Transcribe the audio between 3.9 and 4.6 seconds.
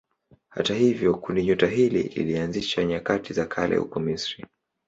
Misri.